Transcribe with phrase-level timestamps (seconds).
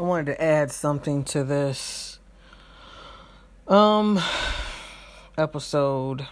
[0.00, 2.20] I wanted to add something to this
[3.68, 4.18] um
[5.36, 6.26] episode.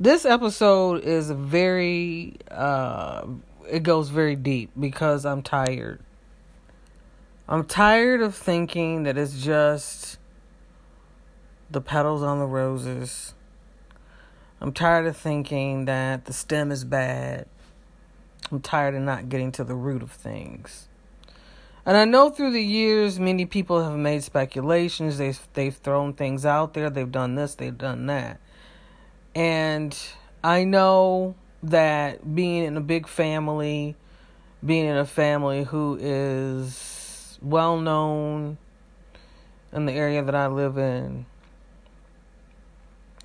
[0.00, 3.26] This episode is very uh
[3.68, 6.00] it goes very deep because I'm tired.
[7.46, 10.16] I'm tired of thinking that it's just
[11.70, 13.34] the petals on the roses.
[14.62, 17.44] I'm tired of thinking that the stem is bad.
[18.50, 20.88] I'm tired of not getting to the root of things.
[21.84, 25.18] And I know through the years, many people have made speculations.
[25.18, 26.88] They've they've thrown things out there.
[26.88, 27.56] They've done this.
[27.56, 28.38] They've done that.
[29.34, 29.96] And
[30.44, 33.96] I know that being in a big family,
[34.64, 38.58] being in a family who is well known
[39.72, 41.26] in the area that I live in,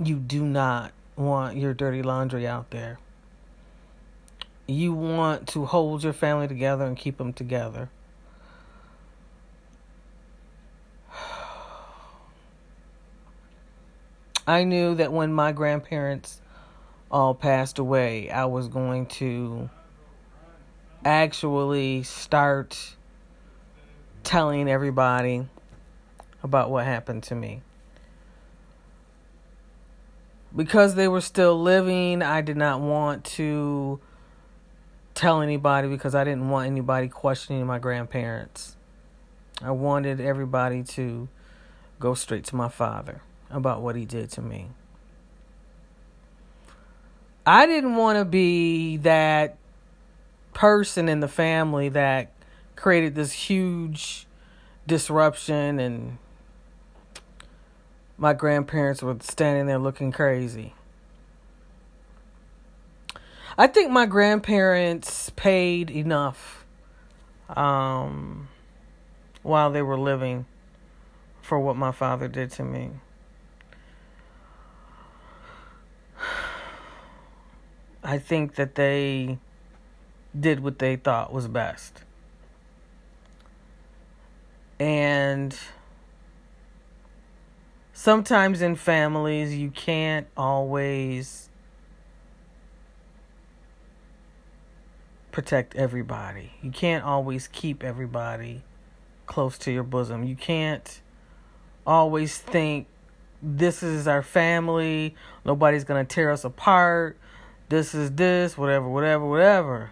[0.03, 2.99] you do not want your dirty laundry out there.
[4.67, 7.89] You want to hold your family together and keep them together.
[14.49, 16.39] I knew that when my grandparents
[17.11, 19.69] all passed away, I was going to
[21.03, 22.95] actually start
[24.23, 25.45] telling everybody
[26.43, 27.61] about what happened to me.
[30.55, 33.99] Because they were still living, I did not want to
[35.13, 38.77] tell anybody because I didn't want anybody questioning my grandparents.
[39.61, 41.27] I wanted everybody to
[41.99, 44.69] go straight to my father about what he did to me.
[47.45, 49.57] I didn't want to be that
[50.53, 52.31] person in the family that
[52.75, 54.27] created this huge
[54.85, 56.17] disruption and
[58.17, 60.73] my grandparents were standing there looking crazy.
[63.57, 66.65] I think my grandparents paid enough
[67.49, 68.49] um,
[69.41, 70.45] while they were living
[71.41, 72.91] for what my father did to me.
[78.07, 79.37] I think that they
[80.39, 82.03] did what they thought was best.
[84.79, 85.53] And
[87.91, 91.49] sometimes in families, you can't always
[95.33, 96.53] protect everybody.
[96.61, 98.63] You can't always keep everybody
[99.25, 100.23] close to your bosom.
[100.23, 101.01] You can't
[101.85, 102.87] always think
[103.43, 105.13] this is our family,
[105.43, 107.17] nobody's going to tear us apart
[107.69, 109.91] this is this, whatever, whatever, whatever.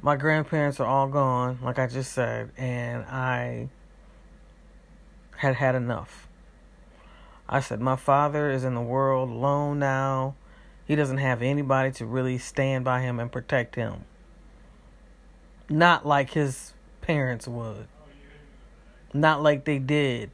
[0.00, 3.68] My grandparents are all gone, like I just said, and I
[5.38, 6.28] had had enough.
[7.48, 10.36] I said, My father is in the world alone now.
[10.86, 14.04] He doesn't have anybody to really stand by him and protect him.
[15.68, 17.88] Not like his parents would.
[19.12, 20.30] Not like they did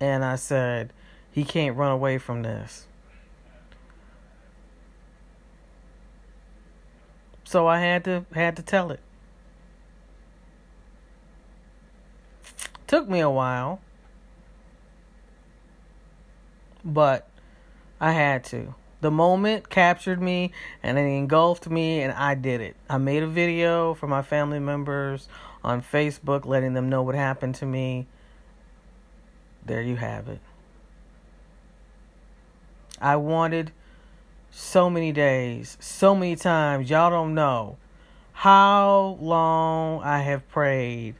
[0.00, 0.92] and I said,
[1.30, 2.86] he can't run away from this.
[7.44, 9.00] So I had to had to tell it.
[12.86, 13.80] Took me a while.
[16.84, 17.28] But
[18.00, 18.74] I had to.
[19.00, 22.76] The moment captured me and it engulfed me and I did it.
[22.90, 25.28] I made a video for my family members
[25.62, 28.08] on Facebook letting them know what happened to me
[29.68, 30.40] there you have it.
[33.00, 33.72] I wanted
[34.50, 36.90] so many days, so many times.
[36.90, 37.76] Y'all don't know
[38.32, 41.14] how long I have prayed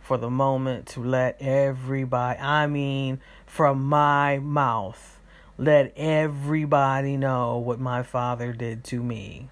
[0.00, 5.20] for the moment to let everybody, I mean, from my mouth,
[5.56, 9.50] let everybody know what my father did to me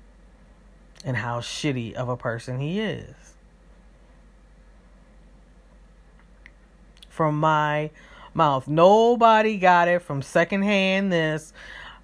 [1.05, 3.15] and how shitty of a person he is.
[7.09, 7.91] From my
[8.35, 8.69] mouth.
[8.69, 11.53] Nobody got it from secondhand this.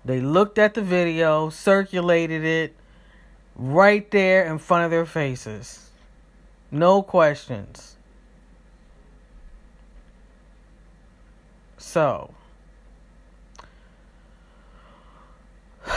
[0.04, 2.76] They looked at the video, circulated it
[3.56, 5.90] right there in front of their faces.
[6.70, 7.96] No questions.
[11.78, 12.34] So,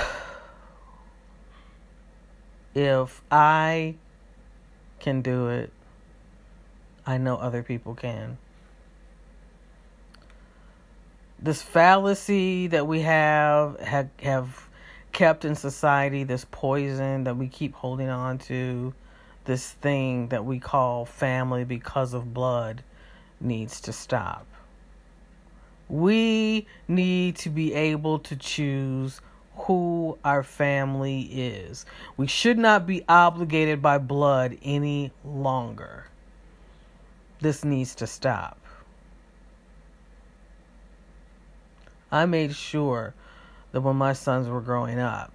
[2.75, 3.96] if I
[5.00, 5.72] can do it,
[7.06, 8.38] I know other people can
[11.39, 14.68] this fallacy that we have have, have
[15.12, 18.94] kept in society, this poison that we keep holding on to,
[19.45, 22.84] this thing that we call family because of blood
[23.39, 24.45] needs to stop.
[25.89, 29.22] We need to be able to choose
[29.56, 31.86] who our family is.
[32.18, 36.06] We should not be obligated by blood any longer.
[37.39, 38.60] This needs to stop.
[42.12, 43.13] I made sure
[43.71, 45.33] that when my sons were growing up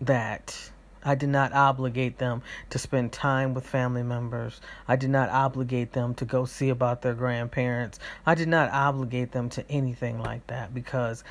[0.00, 0.70] that
[1.04, 4.60] I did not obligate them to spend time with family members.
[4.86, 7.98] I did not obligate them to go see about their grandparents.
[8.24, 11.24] I did not obligate them to anything like that because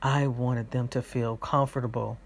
[0.00, 2.18] I wanted them to feel comfortable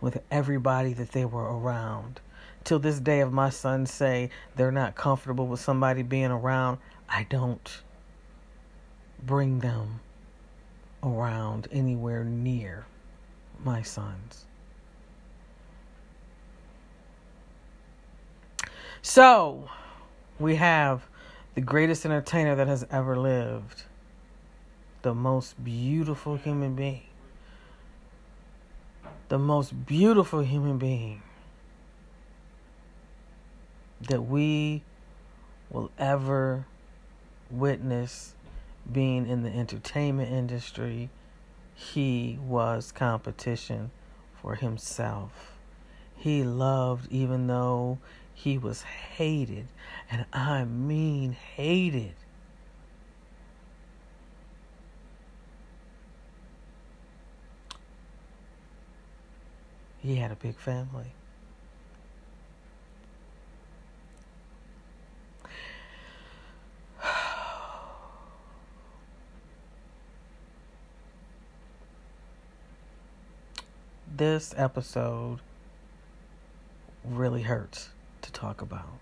[0.00, 2.20] with everybody that they were around.
[2.64, 6.78] Till this day, if my sons say they're not comfortable with somebody being around,
[7.08, 7.82] I don't
[9.26, 10.00] bring them
[11.02, 12.86] around anywhere near
[13.62, 14.46] my sons.
[19.02, 19.68] So,
[20.38, 21.06] we have
[21.54, 23.84] the greatest entertainer that has ever lived,
[25.02, 27.02] the most beautiful human being,
[29.28, 31.22] the most beautiful human being
[34.08, 34.82] that we
[35.70, 36.66] will ever
[37.50, 38.33] witness
[38.90, 41.10] being in the entertainment industry.
[41.74, 43.90] He was competition
[44.40, 45.54] for himself.
[46.16, 47.98] He loved, even though
[48.32, 49.66] he was hated,
[50.10, 52.14] and I mean hated.
[59.98, 61.14] He had a big family.
[74.16, 75.40] This episode
[77.04, 77.88] really hurts
[78.22, 79.00] to talk about.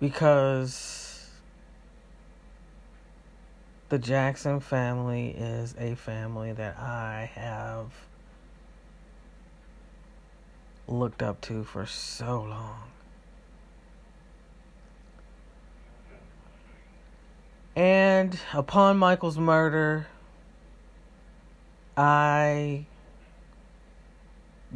[0.00, 1.30] Because
[3.88, 7.90] the Jackson family is a family that I have
[10.86, 12.82] looked up to for so long.
[17.74, 20.06] And upon Michael's murder,
[21.98, 22.86] I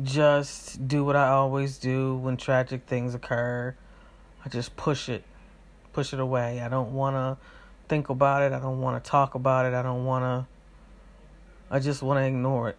[0.02, 3.76] just do what I always do when tragic things occur.
[4.44, 5.22] I just push it,
[5.92, 6.60] push it away.
[6.60, 7.36] I don't want to
[7.88, 8.52] think about it.
[8.52, 9.72] I don't want to talk about it.
[9.72, 10.46] I don't want to,
[11.70, 12.78] I just want to ignore it.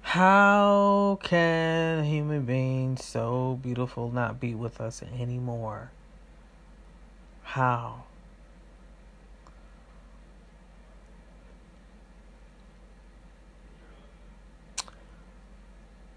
[0.00, 5.90] How can a human being so beautiful not be with us anymore?
[7.52, 8.04] How?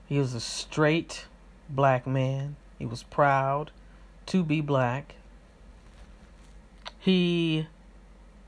[0.08, 1.26] He was a straight
[1.70, 2.56] black man.
[2.80, 3.72] He was proud
[4.28, 5.16] to be black.
[6.98, 7.68] He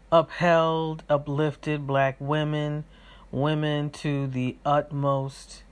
[0.09, 2.85] upheld, uplifted black women,
[3.33, 5.63] women to the utmost.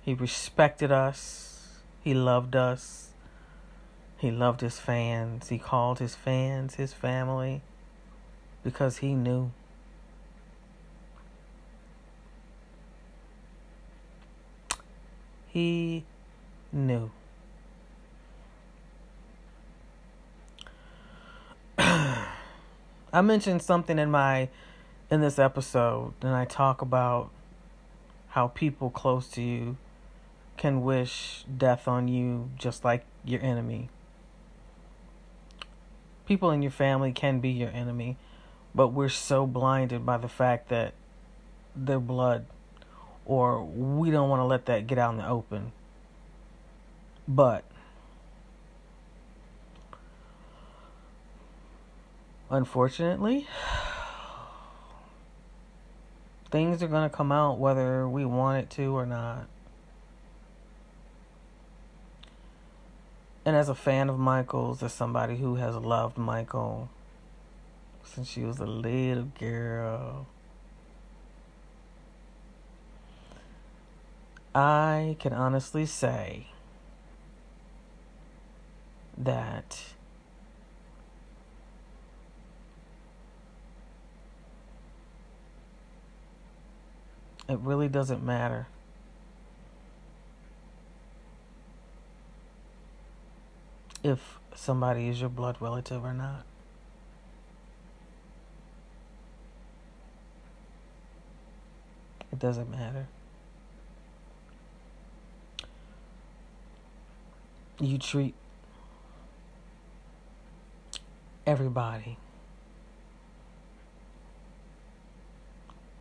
[0.00, 1.78] He respected us.
[2.02, 3.11] He loved us.
[4.22, 5.48] He loved his fans.
[5.48, 7.60] He called his fans his family
[8.62, 9.50] because he knew.
[15.48, 16.04] He
[16.70, 17.10] knew.
[21.78, 22.22] I
[23.22, 24.48] mentioned something in my
[25.10, 27.30] in this episode and I talk about
[28.28, 29.78] how people close to you
[30.56, 33.88] can wish death on you just like your enemy.
[36.26, 38.16] People in your family can be your enemy,
[38.74, 40.94] but we're so blinded by the fact that
[41.74, 42.46] their blood
[43.24, 45.72] or we don't want to let that get out in the open.
[47.26, 47.64] But
[52.50, 53.46] unfortunately,
[56.50, 59.46] things are going to come out whether we want it to or not.
[63.44, 66.88] And as a fan of Michael's, as somebody who has loved Michael
[68.04, 70.26] since she was a little girl,
[74.54, 76.48] I can honestly say
[79.16, 79.80] that
[87.48, 88.68] it really doesn't matter.
[94.02, 96.44] if somebody is your blood relative or not.
[102.32, 103.06] It doesn't matter.
[107.78, 108.34] You treat
[111.46, 112.16] everybody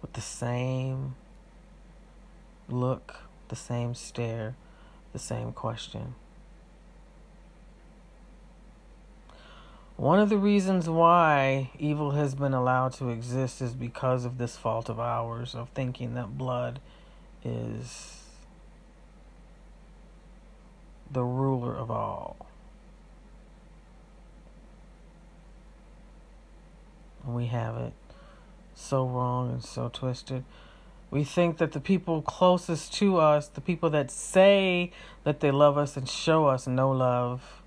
[0.01, 1.15] with the same
[2.69, 4.55] look, the same stare,
[5.13, 6.15] the same question.
[10.01, 14.57] One of the reasons why evil has been allowed to exist is because of this
[14.57, 16.79] fault of ours of thinking that blood
[17.45, 18.23] is
[21.11, 22.47] the ruler of all.
[27.23, 27.93] We have it
[28.73, 30.45] so wrong and so twisted.
[31.11, 34.93] We think that the people closest to us, the people that say
[35.25, 37.60] that they love us and show us no love,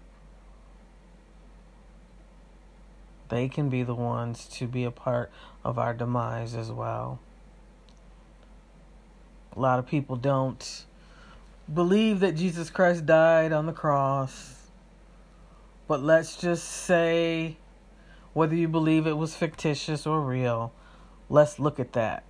[3.35, 5.31] they can be the ones to be a part
[5.65, 7.19] of our demise as well.
[9.57, 10.85] A lot of people don't
[11.73, 14.69] believe that Jesus Christ died on the cross.
[15.89, 17.57] But let's just say,
[18.33, 20.73] whether you believe it was fictitious or real,
[21.29, 22.25] let's look at that.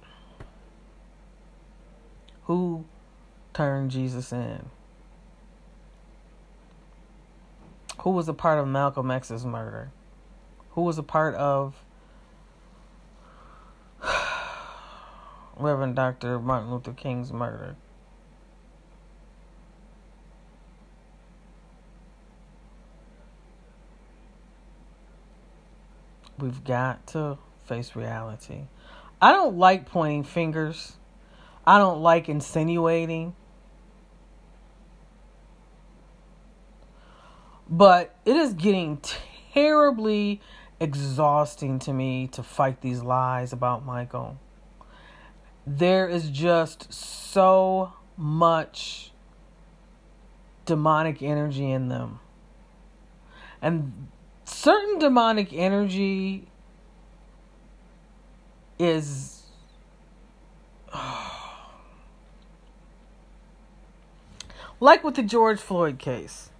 [2.45, 2.85] Who
[3.53, 4.67] turned Jesus in?
[8.01, 9.91] Who was a part of Malcolm X's murder?
[10.75, 11.75] Who was a part of
[15.57, 16.41] Reverend Dr.
[16.41, 17.77] Martin Luther King's murder?
[26.39, 28.63] We've got to face reality.
[29.23, 30.95] I don't like pointing fingers.
[31.65, 33.37] I don't like insinuating.
[37.71, 39.01] But it is getting
[39.53, 40.41] terribly
[40.85, 44.39] exhausting to me to fight these lies about Michael.
[45.67, 49.11] There is just so much
[50.67, 52.21] demonic energy in them.
[53.63, 54.09] And
[54.45, 56.49] certain demonic energy
[58.79, 59.47] is
[64.81, 66.51] like with the George Floyd case.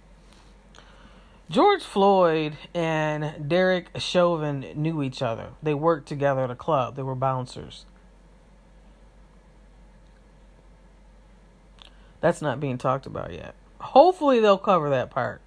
[1.49, 5.49] George Floyd and Derek Chauvin knew each other.
[5.61, 6.95] They worked together at a club.
[6.95, 7.85] They were bouncers.
[12.19, 13.53] That's not being talked about yet.
[13.79, 15.41] Hopefully, they'll cover that part.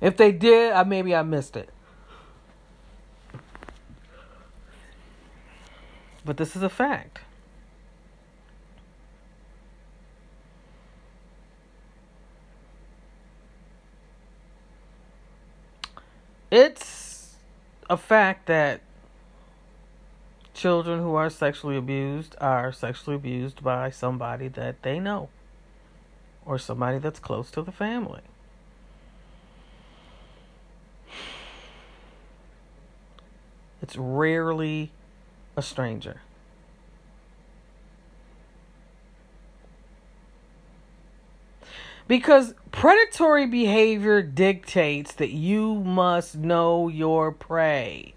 [0.00, 1.70] If they did, I maybe I missed it.
[6.24, 7.20] But this is a fact.
[16.52, 17.36] It's
[17.88, 18.82] a fact that
[20.52, 25.30] children who are sexually abused are sexually abused by somebody that they know
[26.44, 28.20] or somebody that's close to the family.
[33.80, 34.90] It's rarely
[35.56, 36.20] a stranger.
[42.08, 48.14] Because predatory behavior dictates that you must know your prey.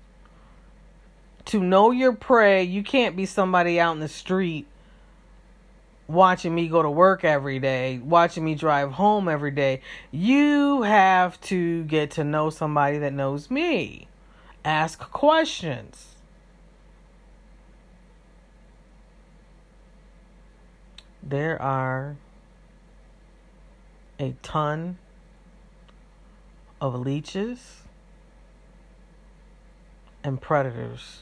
[1.46, 4.68] To know your prey, you can't be somebody out in the street
[6.08, 9.82] watching me go to work every day, watching me drive home every day.
[10.12, 14.08] You have to get to know somebody that knows me
[14.66, 16.16] ask questions.
[21.22, 22.18] There are
[24.20, 24.98] a ton
[26.80, 27.82] of leeches
[30.24, 31.22] and predators.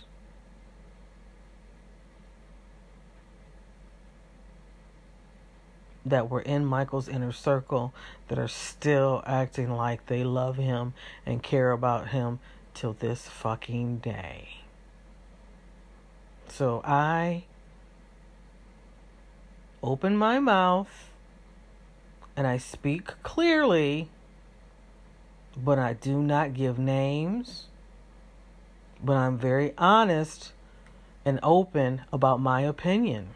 [6.05, 7.93] That were in Michael's inner circle
[8.27, 10.93] that are still acting like they love him
[11.25, 12.39] and care about him
[12.73, 14.63] till this fucking day.
[16.49, 17.45] So I
[19.81, 21.12] open my mouth
[22.35, 24.09] and I speak clearly,
[25.55, 27.65] but I do not give names.
[29.03, 30.53] But I'm very honest
[31.25, 33.29] and open about my opinion.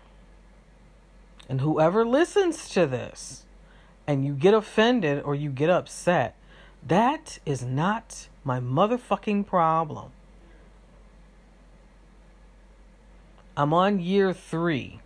[1.50, 3.46] And whoever listens to this
[4.06, 6.36] and you get offended or you get upset,
[6.86, 10.12] that is not my motherfucking problem.
[13.56, 15.00] I'm on year three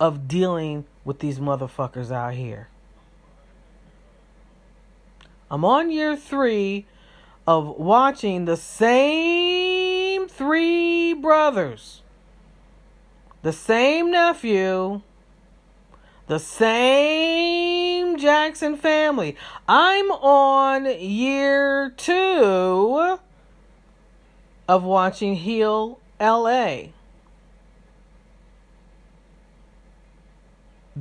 [0.00, 2.68] of dealing with these motherfuckers out here.
[5.50, 6.86] I'm on year three
[7.46, 12.02] of watching the same three brothers,
[13.42, 15.02] the same nephew,
[16.30, 19.36] The same Jackson family.
[19.68, 23.18] I'm on year two
[24.68, 26.90] of watching Heal LA.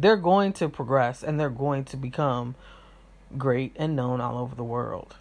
[0.01, 2.55] They're going to progress and they're going to become
[3.37, 5.17] great and known all over the world.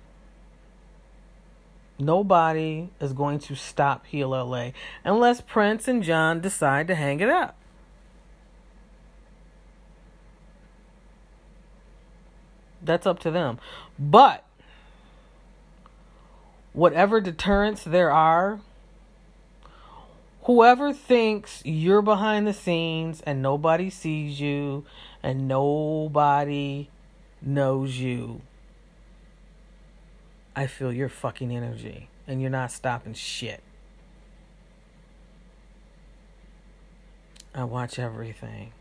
[1.99, 4.71] Nobody is going to stop Heal LA
[5.05, 7.57] unless Prince and John decide to hang it up.
[12.81, 13.59] That's up to them.
[13.99, 14.45] But
[16.73, 18.61] whatever deterrents there are,
[20.49, 24.83] whoever thinks you're behind the scenes and nobody sees you
[25.23, 26.89] and nobody
[27.43, 28.41] knows you
[30.57, 33.63] I feel your fucking energy and you're not stopping shit.
[37.55, 38.73] I watch everything.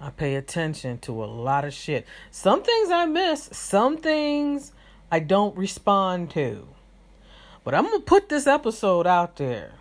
[0.00, 2.06] I pay attention to a lot of shit.
[2.30, 4.72] Some things I miss, some things
[5.10, 6.68] I don't respond to.
[7.68, 9.72] But I'm going to put this episode out there.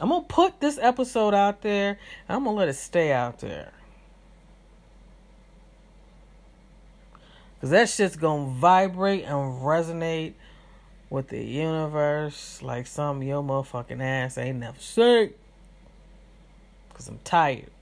[0.00, 1.98] I'm going to put this episode out there.
[2.28, 3.72] I'm going to let it stay out there.
[7.56, 10.34] Because that shit's going to vibrate and resonate
[11.10, 15.34] with the universe like some your motherfucking ass ain't never seen.
[16.88, 17.72] Because I'm tired.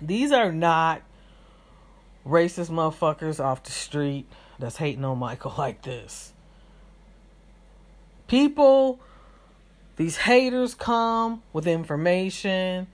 [0.00, 1.02] These are not
[2.26, 4.26] racist motherfuckers off the street
[4.58, 6.32] that's hating on Michael like this.
[8.26, 9.00] People
[9.98, 12.86] these haters come with information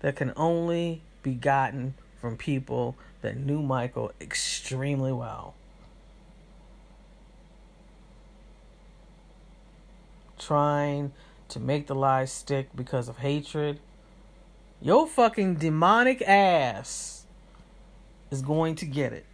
[0.00, 5.54] that can only be gotten from people that knew Michael extremely well.
[10.36, 11.12] Trying
[11.48, 13.78] to make the lies stick because of hatred.
[14.80, 17.26] Your fucking demonic ass
[18.30, 19.26] is going to get it.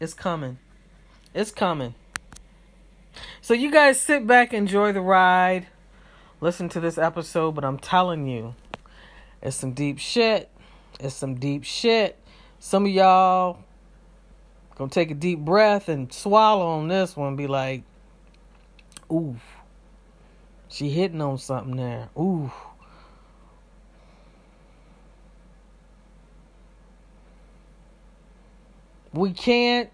[0.00, 0.58] It's coming.
[1.34, 1.94] It's coming.
[3.40, 5.66] So you guys sit back, enjoy the ride
[6.42, 8.56] listen to this episode, but I'm telling you,
[9.40, 10.50] it's some deep shit.
[10.98, 12.18] It's some deep shit.
[12.58, 13.58] Some of y'all
[14.74, 17.36] gonna take a deep breath and swallow on this one.
[17.36, 17.84] Be like,
[19.10, 19.36] ooh,
[20.68, 22.10] she hitting on something there.
[22.18, 22.50] Ooh.
[29.12, 29.90] We can't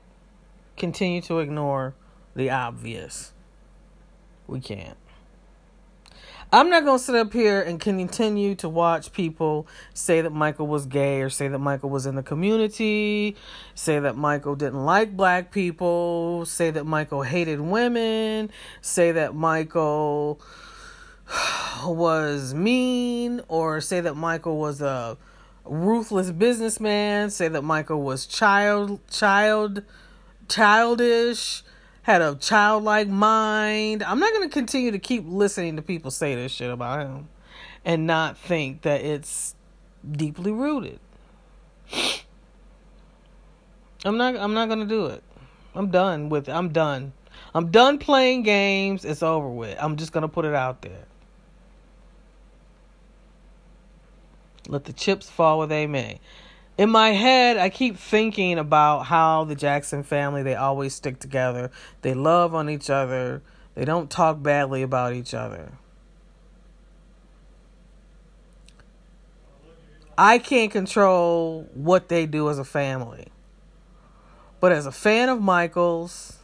[0.77, 1.95] continue to ignore
[2.35, 3.33] the obvious.
[4.47, 4.97] We can't.
[6.51, 10.67] I'm not going to sit up here and continue to watch people say that Michael
[10.67, 13.37] was gay or say that Michael was in the community,
[13.75, 18.51] say that Michael didn't like black people, say that Michael hated women,
[18.81, 20.41] say that Michael
[21.85, 25.19] was mean, or say that Michael was a
[25.69, 29.83] ruthless businessman, say that Michael was child child
[30.49, 31.63] childish
[32.03, 34.03] had a childlike mind.
[34.03, 37.29] I'm not going to continue to keep listening to people say this shit about him
[37.85, 39.55] and not think that it's
[40.11, 41.01] deeply rooted.
[44.05, 45.23] I'm not I'm not going to do it.
[45.75, 46.53] I'm done with it.
[46.53, 47.13] I'm done.
[47.55, 49.05] I'm done playing games.
[49.05, 49.77] It's over with.
[49.81, 51.08] I'm just going to put it out there.
[54.69, 56.21] Let the chips fall where they may
[56.79, 61.73] in my head, I keep thinking about how the Jackson family, they always stick together.
[62.03, 63.43] They love on each other.
[63.75, 65.73] They don't talk badly about each other.
[70.17, 73.27] I can't control what they do as a family.
[74.61, 76.39] But as a fan of Michael's,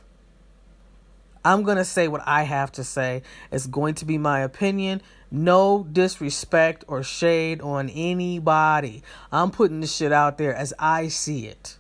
[1.45, 3.23] I'm going to say what I have to say.
[3.53, 5.01] It's going to be my opinion.
[5.35, 9.03] No disrespect or shade on anybody.
[9.33, 11.77] I'm putting this shit out there as I see it.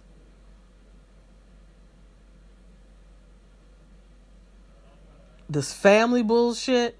[5.48, 6.98] This family bullshit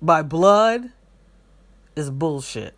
[0.00, 0.92] by blood
[1.96, 2.74] is bullshit.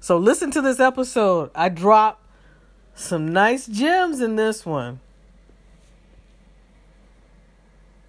[0.00, 1.50] So listen to this episode.
[1.54, 2.22] I dropped
[2.94, 5.00] some nice gems in this one.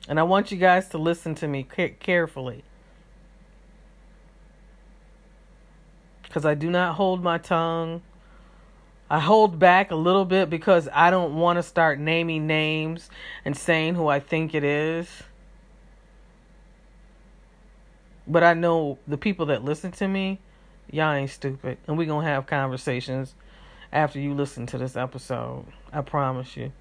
[0.07, 1.67] And I want you guys to listen to me
[1.99, 2.63] carefully.
[6.23, 8.01] Because I do not hold my tongue.
[9.09, 13.09] I hold back a little bit because I don't want to start naming names
[13.45, 15.07] and saying who I think it is.
[18.27, 20.39] But I know the people that listen to me,
[20.91, 21.77] y'all ain't stupid.
[21.87, 23.35] And we're going to have conversations
[23.91, 25.65] after you listen to this episode.
[25.93, 26.73] I promise you.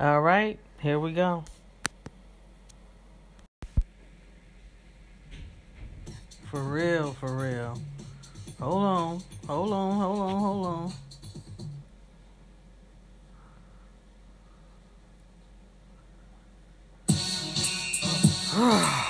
[0.00, 1.44] All right, here we go.
[6.50, 7.78] For real, for real.
[8.58, 10.92] Hold on, hold on, hold on, hold
[18.56, 19.00] on.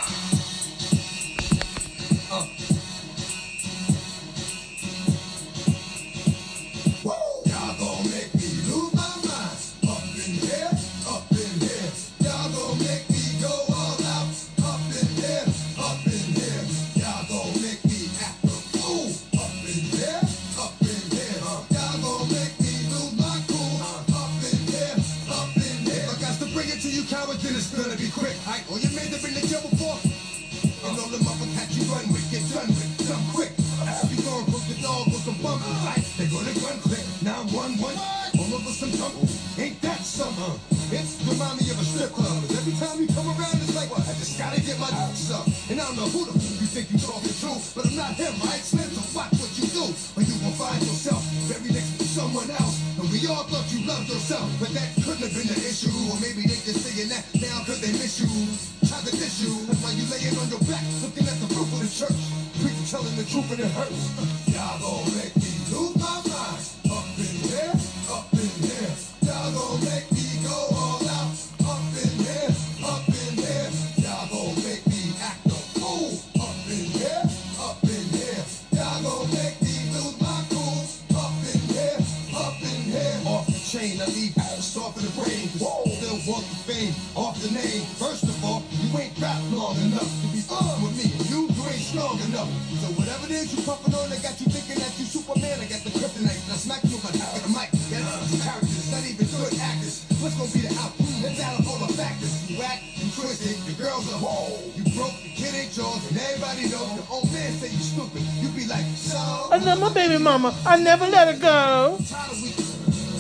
[87.63, 87.85] name.
[88.01, 91.09] First of all, you ain't rap long enough to be on with me.
[91.29, 92.49] You, you ain't strong enough.
[92.81, 95.61] So whatever it is you puffin' on, I got you thinking that you Superman.
[95.61, 96.41] I got the kryptonite.
[96.49, 97.69] Now smack you on the mic.
[97.93, 100.07] That's uh, characters, not even good actors.
[100.21, 101.13] What's gonna be the outcome?
[101.21, 102.33] Let's out of all the factors.
[102.49, 104.57] You whack, you twisted, your girl's a hoe.
[104.77, 108.25] You broke, your kid ain't yours, and everybody knows the old man say you stupid.
[108.41, 109.21] You be like, so.
[109.53, 110.57] I love my baby mama.
[110.65, 111.99] I never let her go.
[112.09, 112.51] Tired of we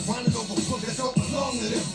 [0.09, 1.90] running over books that don't belong to them.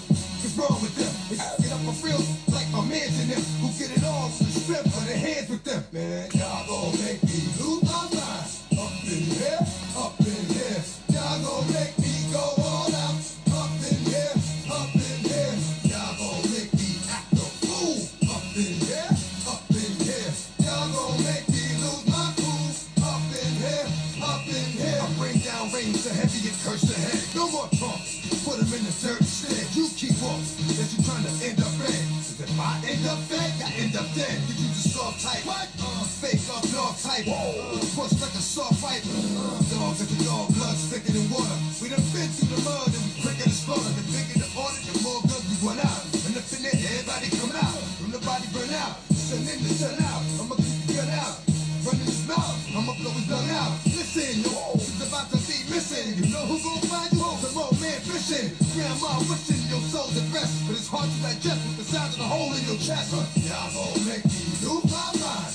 [37.15, 37.79] sniper.
[37.95, 39.07] Push like a soft viper.
[39.39, 41.57] Uh, dogs at the dog, blood thicker than water.
[41.79, 43.91] We done been through the mud and we quicker than slaughter.
[43.95, 46.03] The bigger the order, the more guns we want out.
[46.27, 47.79] And if in everybody come out.
[47.99, 48.99] From the body burn out.
[49.15, 50.23] Sun in the sun out.
[50.39, 51.39] I'ma keep the gun out.
[51.87, 52.57] Running his mouth.
[52.75, 53.71] I'ma blow his gun out.
[53.85, 56.19] Listen, yo, it's about to be missing.
[56.19, 57.31] You know who gon' find you?
[57.39, 58.51] Some old man fishing.
[58.75, 60.67] Grandma wishing your soul at rest.
[60.67, 63.15] But it's hard to digest with the sound of the hole in your chest.
[63.39, 65.54] Y'all gon' make me lose my mind.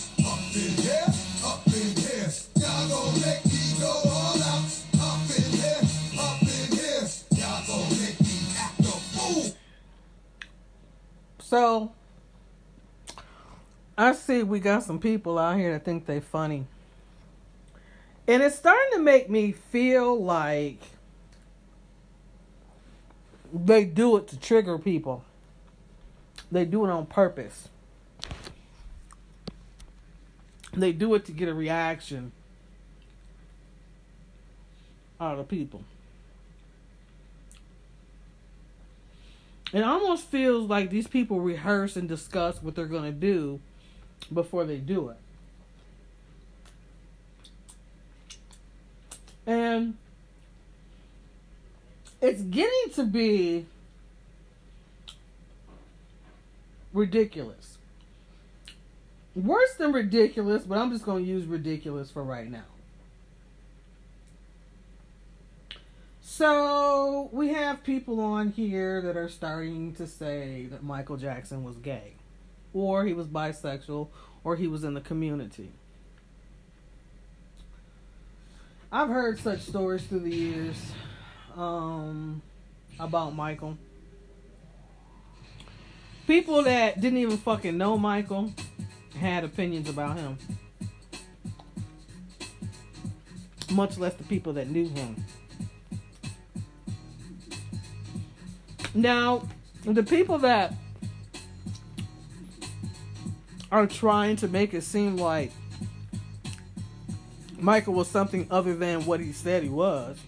[11.51, 11.91] So
[13.99, 16.67] I see we got some people out here that think they funny.
[18.29, 20.79] And it's starting to make me feel like
[23.53, 25.25] they do it to trigger people.
[26.53, 27.69] They do it on purpose.
[30.73, 32.31] They do it to get a reaction
[35.21, 35.83] out of people.
[39.72, 43.61] It almost feels like these people rehearse and discuss what they're going to do
[44.33, 45.16] before they do it.
[49.46, 49.96] And
[52.20, 53.66] it's getting to be
[56.92, 57.78] ridiculous.
[59.35, 62.64] Worse than ridiculous, but I'm just going to use ridiculous for right now.
[66.40, 71.76] So we have people on here that are starting to say that Michael Jackson was
[71.76, 72.14] gay,
[72.72, 74.09] or he was bisexual,
[74.42, 75.70] or he was in the community.
[78.90, 80.76] I've heard such stories through the years
[81.59, 82.40] um,
[82.98, 83.76] about Michael.
[86.26, 88.50] People that didn't even fucking know Michael
[89.14, 90.38] had opinions about him,
[93.70, 95.22] much less the people that knew him.
[98.94, 99.48] Now,
[99.85, 100.74] the people that
[103.70, 105.53] are trying to make it seem like
[107.59, 110.18] Michael was something other than what he said he was.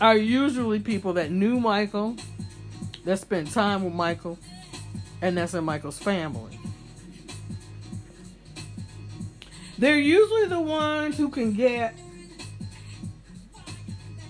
[0.00, 2.16] Are usually people that knew Michael,
[3.04, 4.38] that spent time with Michael,
[5.22, 6.58] and that's in Michael's family.
[9.78, 11.94] They're usually the ones who can get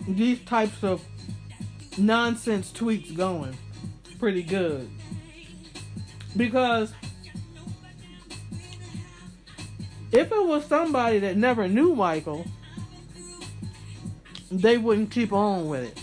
[0.06, 1.02] these types of
[1.96, 3.56] nonsense tweets going
[4.18, 4.88] pretty good.
[6.36, 6.92] Because
[10.12, 12.46] if it was somebody that never knew Michael,
[14.50, 16.00] they wouldn't keep on with it.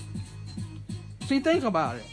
[1.28, 2.06] See, think about it.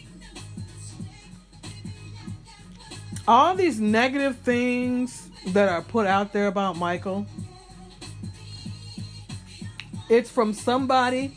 [3.26, 7.26] All these negative things that are put out there about Michael,
[10.08, 11.36] it's from somebody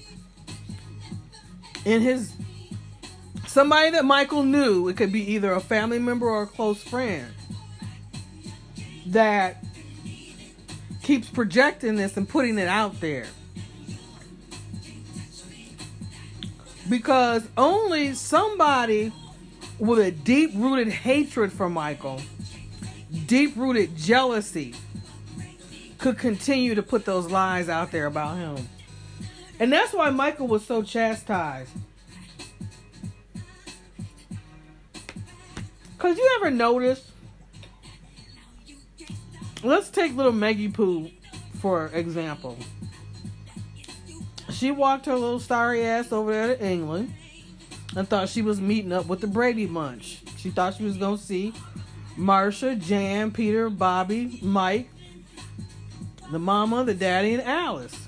[1.85, 2.33] in his
[3.47, 4.87] somebody that Michael knew.
[4.87, 7.27] It could be either a family member or a close friend
[9.07, 9.63] that
[11.03, 13.27] keeps projecting this and putting it out there.
[16.89, 19.11] Because only somebody
[19.79, 22.21] with a deep rooted hatred for Michael,
[23.25, 24.75] deep rooted jealousy,
[25.97, 28.67] could continue to put those lies out there about him.
[29.61, 31.69] And that's why Michael was so chastised.
[35.99, 37.11] Cause you ever notice?
[39.61, 41.11] Let's take little Maggie Pooh
[41.59, 42.57] for example.
[44.49, 47.13] She walked her little starry ass over there to England
[47.95, 50.23] and thought she was meeting up with the Brady Bunch.
[50.37, 51.53] She thought she was gonna see
[52.17, 54.89] Marsha, Jan, Peter, Bobby, Mike,
[56.31, 58.00] the mama, the daddy, and Alice.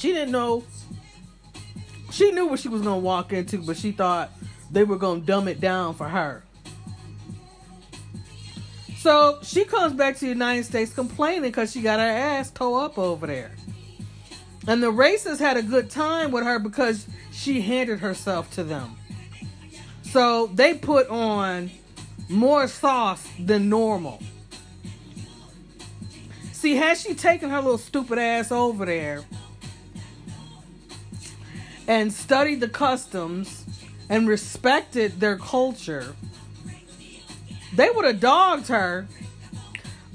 [0.00, 0.64] She didn't know.
[2.10, 4.30] She knew what she was gonna walk into, but she thought
[4.70, 6.42] they were gonna dumb it down for her.
[8.96, 12.82] So she comes back to the United States complaining because she got her ass towed
[12.82, 13.50] up over there.
[14.66, 18.96] And the racists had a good time with her because she handed herself to them.
[20.00, 21.70] So they put on
[22.30, 24.22] more sauce than normal.
[26.52, 29.24] See, had she taken her little stupid ass over there
[31.90, 33.64] and studied the customs
[34.08, 36.14] and respected their culture,
[37.74, 39.08] they would have dogged her,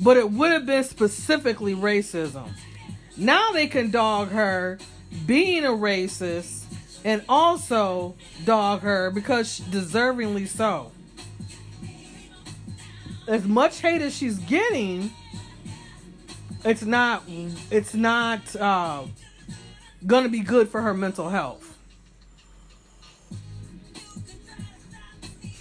[0.01, 2.49] but it would have been specifically racism.
[3.17, 4.79] Now they can dog her
[5.25, 6.63] being a racist
[7.03, 10.93] and also dog her because deservingly so.
[13.27, 15.11] As much hate as she's getting,
[16.63, 17.23] it's not
[17.69, 19.03] it's not uh,
[20.05, 21.77] gonna be good for her mental health.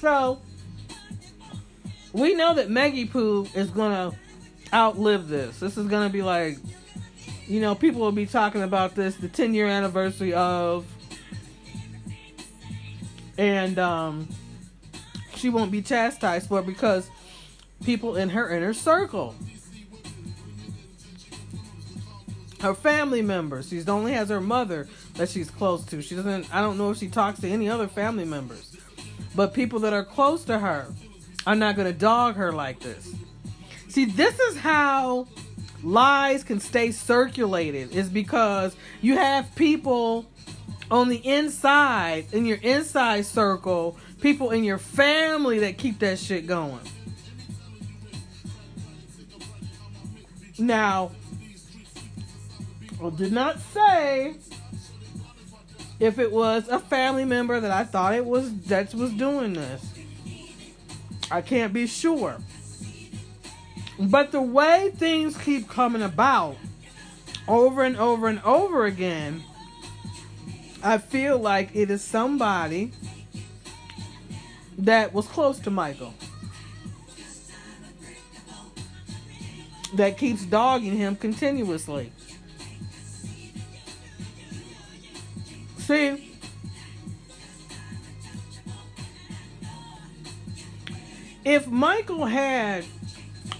[0.00, 0.40] So
[2.12, 4.12] we know that Maggie Pooh is gonna
[4.72, 5.58] outlive this.
[5.60, 6.58] This is gonna be like,
[7.46, 10.86] you know, people will be talking about this, the 10 year anniversary of,
[13.38, 14.28] and um,
[15.36, 17.08] she won't be chastised for because
[17.84, 19.34] people in her inner circle,
[22.64, 26.00] her family members, she only has her mother that she's close to.
[26.00, 26.52] She doesn't.
[26.52, 28.76] I don't know if she talks to any other family members.
[29.36, 30.86] But people that are close to her
[31.46, 33.14] are not going to dog her like this.
[33.88, 35.28] See, this is how
[35.82, 40.24] lies can stay circulated is because you have people
[40.90, 46.46] on the inside in your inside circle, people in your family that keep that shit
[46.46, 46.80] going.
[50.58, 51.10] Now,
[53.10, 54.36] Did not say
[56.00, 59.86] if it was a family member that I thought it was that was doing this.
[61.30, 62.38] I can't be sure.
[63.98, 66.56] But the way things keep coming about
[67.46, 69.42] over and over and over again,
[70.82, 72.92] I feel like it is somebody
[74.78, 76.14] that was close to Michael.
[79.94, 82.12] That keeps dogging him continuously.
[85.86, 86.32] See,
[91.44, 92.86] if Michael had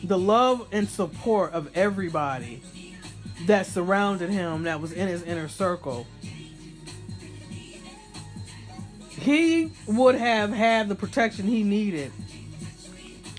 [0.02, 2.62] the love and support of everybody
[3.44, 6.06] that surrounded him, that was in his inner circle,
[9.10, 12.10] he would have had the protection he needed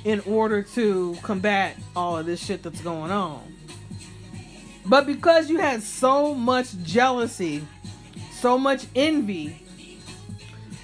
[0.03, 3.55] in order to combat all of this shit that's going on.
[4.85, 7.63] But because you had so much jealousy,
[8.45, 9.59] so much envy,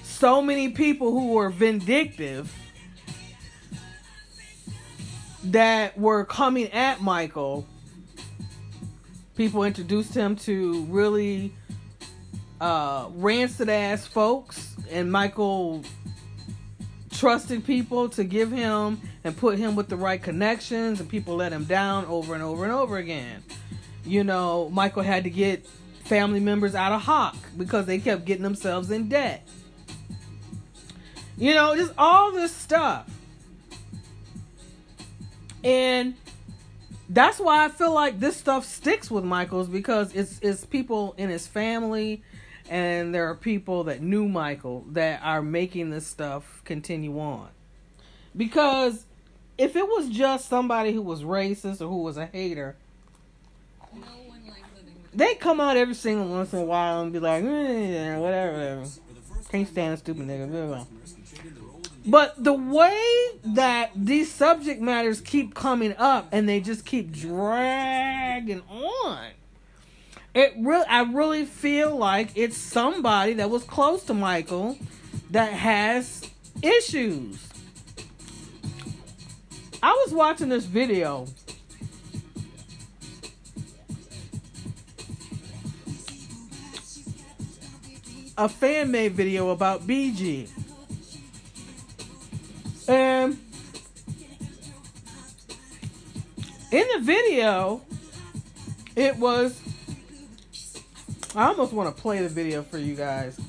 [0.02, 2.52] so many people who were vindictive
[5.44, 7.64] that were coming at Michael,
[9.36, 11.54] people introduced him to really
[12.60, 15.84] uh, rancid ass folks, and Michael
[17.12, 21.52] trusted people to give him and put him with the right connections, and people let
[21.52, 23.40] him down over and over and over again.
[24.04, 25.64] You know, Michael had to get
[26.04, 29.46] family members out of hock because they kept getting themselves in debt.
[31.36, 33.08] You know, just all this stuff.
[35.64, 36.14] And
[37.08, 41.30] that's why I feel like this stuff sticks with Michael's because it's it's people in
[41.30, 42.22] his family
[42.68, 47.48] and there are people that knew Michael that are making this stuff continue on.
[48.36, 49.04] Because
[49.58, 52.76] if it was just somebody who was racist or who was a hater,
[55.14, 58.84] they come out every single once in a while and be like, eh, whatever, whatever.
[59.50, 60.86] Can't stand a stupid nigga.
[62.06, 68.62] But the way that these subject matters keep coming up and they just keep dragging
[68.68, 69.26] on,
[70.34, 74.78] it really, I really feel like it's somebody that was close to Michael
[75.30, 76.28] that has
[76.62, 77.46] issues.
[79.82, 81.26] I was watching this video
[88.42, 90.50] a fan made video about BG.
[92.88, 93.38] And
[96.72, 97.82] in the video,
[98.96, 99.60] it was.
[101.36, 103.40] I almost want to play the video for you guys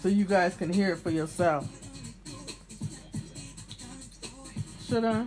[0.00, 1.68] so you guys can hear it for yourself.
[4.88, 5.24] Should I?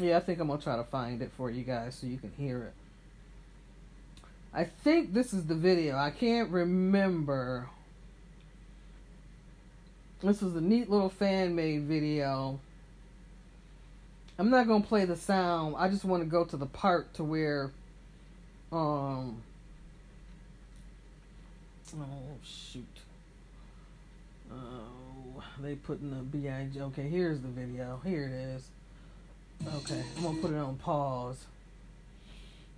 [0.00, 2.18] Yeah, I think I'm going to try to find it for you guys so you
[2.18, 2.85] can hear it.
[4.56, 5.98] I think this is the video.
[5.98, 7.68] I can't remember.
[10.22, 12.58] This was a neat little fan made video.
[14.38, 15.76] I'm not gonna play the sound.
[15.76, 17.70] I just want to go to the part to where,
[18.72, 19.42] um.
[21.94, 22.84] Oh shoot.
[24.50, 26.78] Oh, they putting the big.
[26.78, 28.00] Okay, here's the video.
[28.04, 28.68] Here it is.
[29.74, 31.44] Okay, I'm gonna put it on pause.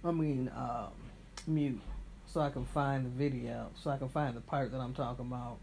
[0.05, 1.08] I mean, um
[1.49, 1.81] mute
[2.27, 5.27] so I can find the video, so I can find the part that I'm talking
[5.27, 5.57] about.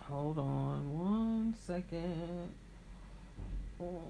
[0.00, 2.50] Hold on one second.
[3.80, 4.02] Oh.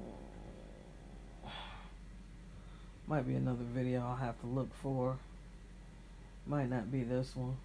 [3.07, 5.17] Might be another video I'll have to look for.
[6.47, 7.57] Might not be this one.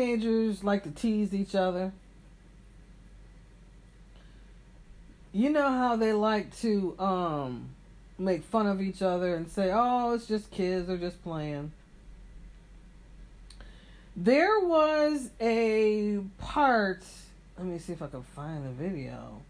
[0.00, 1.92] Teenagers like to tease each other.
[5.32, 7.70] You know how they like to um
[8.18, 11.72] make fun of each other and say, "Oh, it's just kids, they're just playing."
[14.16, 17.04] There was a part,
[17.56, 19.40] let me see if I can find the video.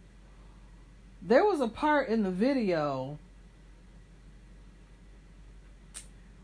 [1.22, 3.18] There was a part in the video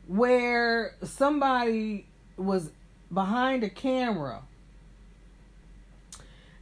[0.08, 2.70] where somebody was
[3.12, 4.42] behind a camera.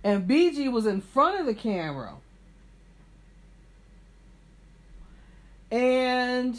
[0.03, 2.15] And BG was in front of the camera.
[5.71, 6.57] And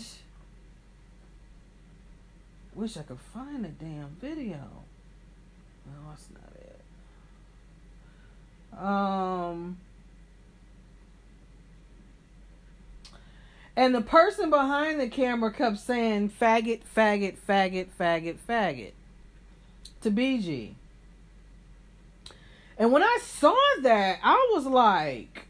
[2.74, 4.60] wish I could find the damn video.
[5.86, 6.82] No, that's not it.
[8.84, 9.78] Um
[13.78, 18.94] And the person behind the camera kept saying faggot, faggot, faggot, faggot, faggot
[20.02, 20.74] to BG.
[22.78, 25.48] And when I saw that, I was like,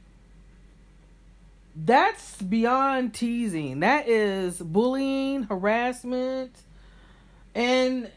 [1.76, 3.82] that's beyond teasing.
[3.82, 6.56] That is bullying, harassment,
[7.54, 8.12] and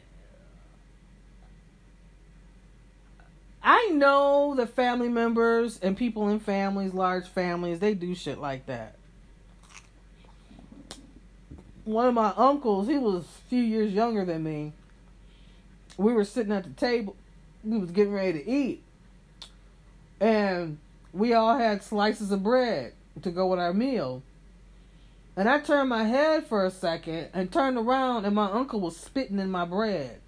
[3.63, 8.67] I know the family members and people in families, large families, they do shit like
[8.67, 8.97] that.
[11.85, 14.73] One of my uncles, he was a few years younger than me
[15.99, 17.17] we were sitting at the table.
[17.63, 18.83] We was getting ready to eat.
[20.21, 20.79] And
[21.13, 22.93] we all had slices of bread
[23.23, 24.23] to go with our meal.
[25.37, 28.97] And I turned my head for a second and turned around and my uncle was
[28.97, 30.21] spitting in my bread.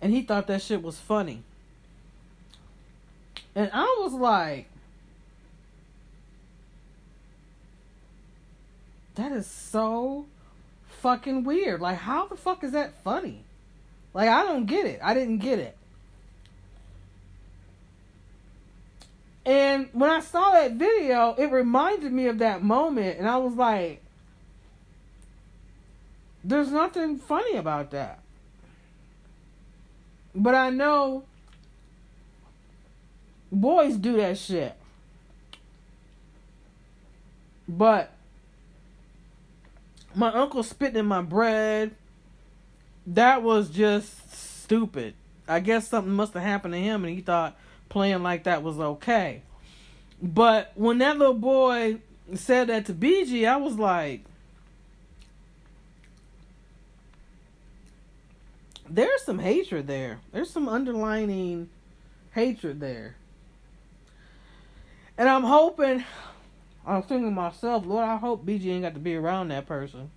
[0.00, 1.42] And he thought that shit was funny.
[3.54, 4.66] And I was like,
[9.14, 10.26] that is so
[11.00, 11.80] fucking weird.
[11.80, 13.43] Like, how the fuck is that funny?
[14.14, 15.00] Like, I don't get it.
[15.02, 15.76] I didn't get it.
[19.44, 23.54] And when I saw that video, it reminded me of that moment, and I was
[23.54, 24.00] like,
[26.42, 28.20] there's nothing funny about that.
[30.34, 31.24] But I know
[33.52, 34.74] boys do that shit.
[37.68, 38.12] But
[40.14, 41.94] my uncle spitting in my bread,
[43.06, 45.14] that was just stupid.
[45.46, 47.56] I guess something must have happened to him and he thought
[47.88, 49.42] playing like that was okay.
[50.22, 51.98] But when that little boy
[52.34, 54.24] said that to BG, I was like,
[58.88, 60.20] there's some hatred there.
[60.32, 61.68] There's some underlining
[62.32, 63.16] hatred there.
[65.16, 66.04] And I'm hoping,
[66.86, 70.10] I'm thinking to myself, Lord, I hope BG ain't got to be around that person.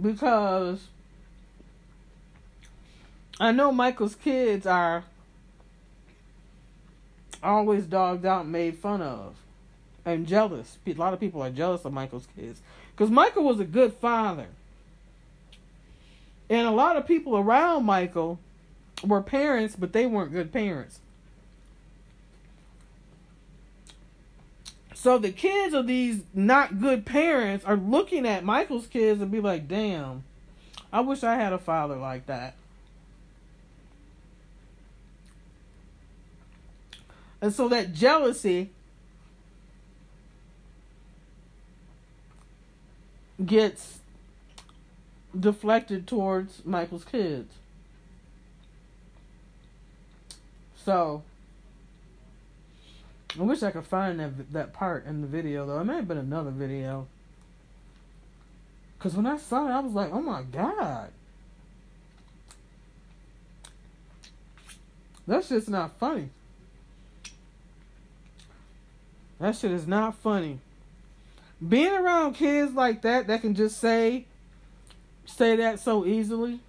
[0.00, 0.88] Because
[3.40, 5.04] I know Michael's kids are
[7.42, 9.36] always dogged out and made fun of
[10.04, 10.78] and jealous.
[10.86, 12.60] A lot of people are jealous of Michael's kids.
[12.92, 14.46] Because Michael was a good father.
[16.48, 18.38] And a lot of people around Michael
[19.02, 21.00] were parents, but they weren't good parents.
[25.04, 29.38] So the kids of these not good parents are looking at Michael's kids and be
[29.38, 30.24] like, damn,
[30.90, 32.54] I wish I had a father like that.
[37.42, 38.70] And so that jealousy
[43.44, 43.98] gets
[45.38, 47.52] deflected towards Michael's kids.
[50.82, 51.24] So
[53.38, 55.80] I wish I could find that that part in the video though.
[55.80, 57.08] It may have been another video.
[58.98, 61.10] Cause when I saw it, I was like, "Oh my god,
[65.26, 66.30] that shit's not funny."
[69.40, 70.60] That shit is not funny.
[71.66, 74.26] Being around kids like that that can just say
[75.26, 76.60] say that so easily,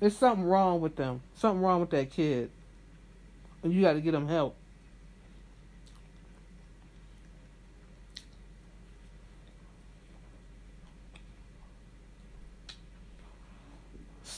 [0.00, 1.22] there's something wrong with them.
[1.34, 2.50] Something wrong with that kid.
[3.62, 4.57] And you got to get them help.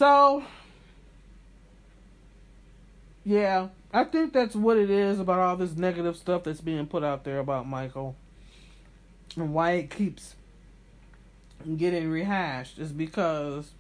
[0.01, 0.43] So,
[3.23, 7.05] yeah, I think that's what it is about all this negative stuff that's being put
[7.05, 8.17] out there about Michael
[9.37, 10.37] and why it keeps
[11.77, 13.73] getting rehashed is because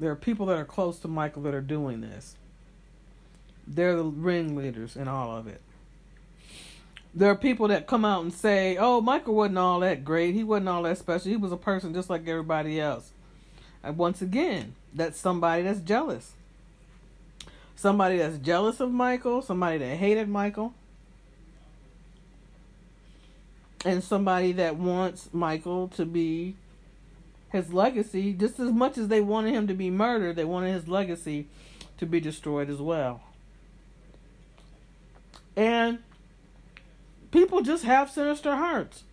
[0.00, 2.34] there are people that are close to Michael that are doing this.
[3.68, 5.60] They're the ringleaders in all of it.
[7.14, 10.34] There are people that come out and say, "Oh, Michael wasn't all that great.
[10.34, 11.30] He wasn't all that special.
[11.30, 13.12] He was a person just like everybody else."
[13.80, 16.32] And once again, that's somebody that's jealous.
[17.76, 20.74] Somebody that's jealous of Michael, somebody that hated Michael,
[23.84, 26.56] and somebody that wants Michael to be
[27.50, 30.88] his legacy just as much as they wanted him to be murdered, they wanted his
[30.88, 31.46] legacy
[31.98, 33.20] to be destroyed as well.
[35.56, 36.00] And
[37.30, 39.04] people just have sinister hearts.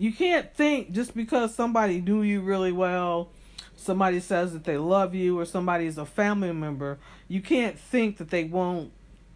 [0.00, 3.28] You can't think just because somebody knew you really well,
[3.76, 6.98] somebody says that they love you, or somebody is a family member,
[7.28, 8.92] you can't think that they won't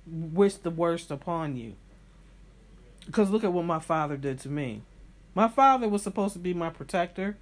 [0.07, 1.75] wish the worst upon you.
[3.05, 4.81] Because look at what my father did to me.
[5.35, 7.37] My father was supposed to be my protector.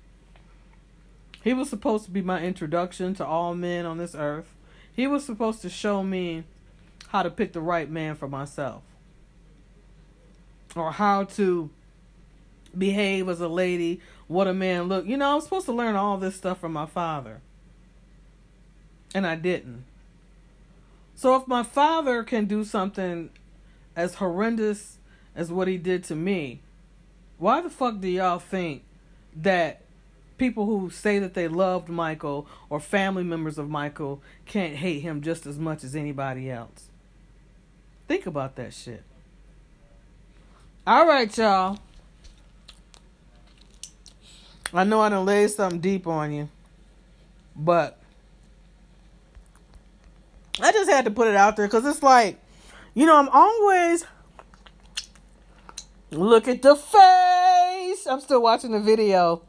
[1.44, 4.52] He was supposed to be my introduction to all men on this earth.
[4.92, 6.42] He was supposed to show me
[7.10, 8.82] how to pick the right man for myself.
[10.74, 11.70] Or how to
[12.76, 15.06] behave as a lady, what a man look.
[15.06, 17.40] You know, I was supposed to learn all this stuff from my father.
[19.14, 19.84] And I didn't.
[21.14, 23.30] So if my father can do something
[23.94, 24.98] as horrendous
[25.36, 26.60] as what he did to me,
[27.38, 28.82] why the fuck do y'all think
[29.36, 29.82] that
[30.38, 35.20] people who say that they loved Michael or family members of Michael can't hate him
[35.20, 36.88] just as much as anybody else?
[38.08, 39.02] Think about that shit.
[40.86, 41.78] All right, y'all.
[44.74, 46.48] I know I done laid something deep on you,
[47.54, 47.98] but
[50.60, 52.38] I just had to put it out there because it's like,
[52.94, 54.04] you know, I'm always
[56.10, 58.06] look at the face.
[58.06, 59.42] I'm still watching the video.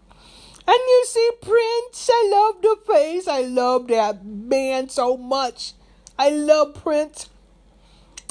[0.65, 2.09] And you see Prince.
[2.11, 3.27] I love the face.
[3.27, 5.73] I love that man so much.
[6.17, 7.29] I love Prince.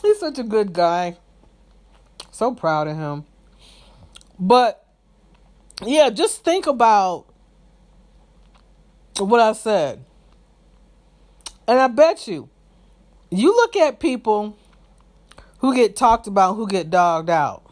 [0.03, 1.17] He's such a good guy.
[2.31, 3.25] So proud of him.
[4.39, 4.82] But
[5.85, 7.27] yeah, just think about
[9.19, 10.05] what I said.
[11.67, 12.49] And I bet you,
[13.31, 14.57] you look at people
[15.59, 17.63] who get talked about, who get dogged out.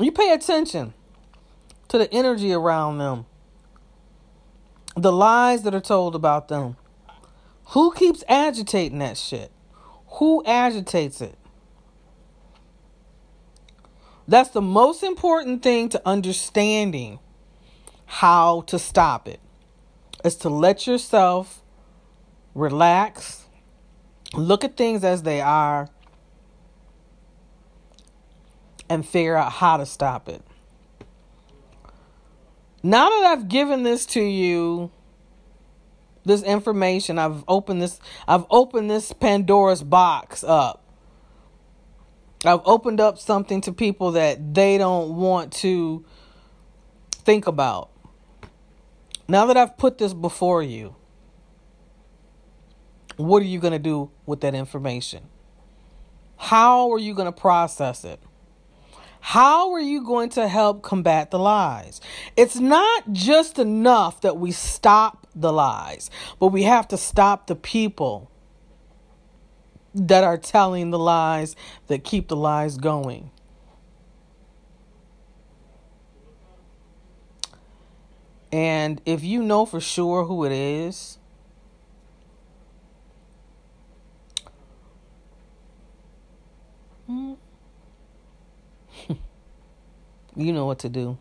[0.00, 0.94] You pay attention
[1.88, 3.26] to the energy around them,
[4.96, 6.76] the lies that are told about them.
[7.68, 9.52] Who keeps agitating that shit?
[10.18, 11.37] Who agitates it?
[14.28, 17.18] That's the most important thing to understanding
[18.04, 19.40] how to stop it.
[20.22, 21.62] Is to let yourself
[22.54, 23.46] relax,
[24.34, 25.88] look at things as they are,
[28.90, 30.42] and figure out how to stop it.
[32.82, 34.90] Now that I've given this to you,
[36.24, 40.87] this information, I've opened this I've opened this Pandora's box up.
[42.44, 46.04] I've opened up something to people that they don't want to
[47.10, 47.90] think about.
[49.26, 50.94] Now that I've put this before you,
[53.16, 55.24] what are you going to do with that information?
[56.36, 58.20] How are you going to process it?
[59.20, 62.00] How are you going to help combat the lies?
[62.36, 66.08] It's not just enough that we stop the lies,
[66.38, 68.30] but we have to stop the people
[69.94, 73.30] that are telling the lies that keep the lies going.
[78.50, 81.18] And if you know for sure who it is,
[87.08, 87.36] you
[90.36, 91.18] know what to do.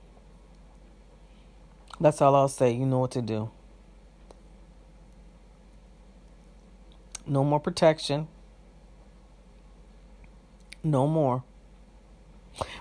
[2.00, 2.72] That's all I'll say.
[2.72, 3.50] You know what to do.
[7.26, 8.28] No more protection.
[10.88, 11.44] No more.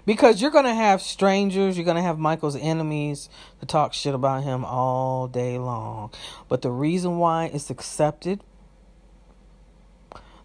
[0.06, 3.28] Because you're going to have strangers, you're going to have Michael's enemies
[3.60, 6.12] to talk shit about him all day long.
[6.48, 8.42] But the reason why it's accepted,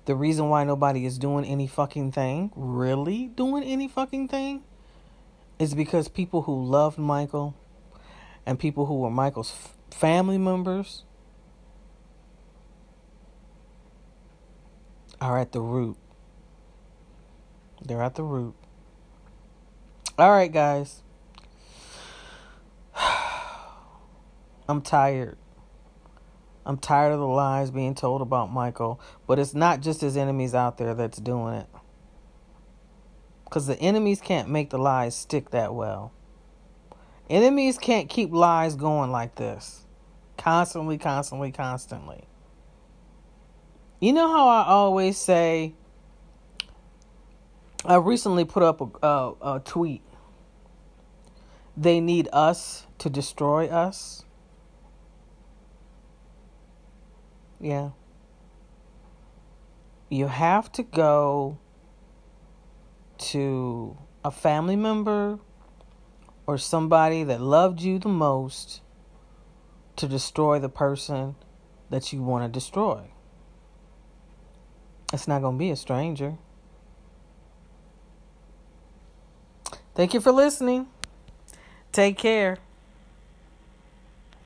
[0.05, 4.63] the reason why nobody is doing any fucking thing, really doing any fucking thing,
[5.59, 7.55] is because people who loved Michael
[8.45, 11.03] and people who were Michael's family members
[15.21, 15.97] are at the root.
[17.81, 18.55] They're at the root.
[20.17, 21.01] All right, guys.
[24.67, 25.37] I'm tired.
[26.65, 30.53] I'm tired of the lies being told about Michael, but it's not just his enemies
[30.53, 31.67] out there that's doing it.
[33.45, 36.13] Because the enemies can't make the lies stick that well.
[37.29, 39.85] Enemies can't keep lies going like this.
[40.37, 42.25] Constantly, constantly, constantly.
[43.99, 45.73] You know how I always say,
[47.83, 50.03] I recently put up a, a, a tweet.
[51.75, 54.23] They need us to destroy us.
[57.59, 57.91] Yeah.
[60.09, 61.57] You have to go
[63.17, 65.39] to a family member
[66.45, 68.81] or somebody that loved you the most
[69.95, 71.35] to destroy the person
[71.89, 73.11] that you want to destroy.
[75.13, 76.37] It's not going to be a stranger.
[80.01, 80.87] Thank you for listening.
[81.91, 82.57] Take care.